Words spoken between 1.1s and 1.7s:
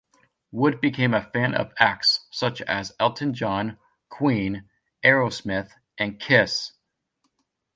a fan